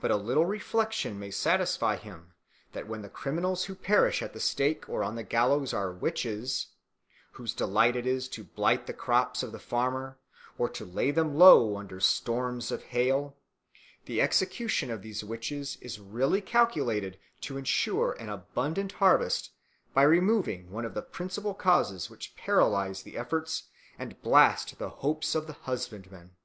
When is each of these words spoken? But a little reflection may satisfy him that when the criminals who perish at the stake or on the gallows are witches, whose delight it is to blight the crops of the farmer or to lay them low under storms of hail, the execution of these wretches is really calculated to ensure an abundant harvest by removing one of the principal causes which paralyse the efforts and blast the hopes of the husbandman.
But 0.00 0.12
a 0.12 0.16
little 0.16 0.46
reflection 0.46 1.18
may 1.18 1.32
satisfy 1.32 1.96
him 1.96 2.34
that 2.70 2.86
when 2.86 3.02
the 3.02 3.08
criminals 3.08 3.64
who 3.64 3.74
perish 3.74 4.22
at 4.22 4.32
the 4.32 4.38
stake 4.38 4.88
or 4.88 5.02
on 5.02 5.16
the 5.16 5.24
gallows 5.24 5.74
are 5.74 5.90
witches, 5.90 6.68
whose 7.32 7.52
delight 7.52 7.96
it 7.96 8.06
is 8.06 8.28
to 8.28 8.44
blight 8.44 8.86
the 8.86 8.92
crops 8.92 9.42
of 9.42 9.50
the 9.50 9.58
farmer 9.58 10.18
or 10.56 10.68
to 10.68 10.84
lay 10.84 11.10
them 11.10 11.34
low 11.34 11.76
under 11.76 11.98
storms 11.98 12.70
of 12.70 12.84
hail, 12.94 13.36
the 14.04 14.22
execution 14.22 14.88
of 14.88 15.02
these 15.02 15.24
wretches 15.24 15.78
is 15.80 15.98
really 15.98 16.40
calculated 16.40 17.18
to 17.40 17.56
ensure 17.58 18.12
an 18.20 18.28
abundant 18.28 18.92
harvest 19.02 19.50
by 19.92 20.02
removing 20.04 20.70
one 20.70 20.84
of 20.84 20.94
the 20.94 21.02
principal 21.02 21.54
causes 21.54 22.08
which 22.08 22.36
paralyse 22.36 23.02
the 23.02 23.18
efforts 23.18 23.64
and 23.98 24.22
blast 24.22 24.78
the 24.78 24.90
hopes 24.90 25.34
of 25.34 25.48
the 25.48 25.54
husbandman. 25.54 26.36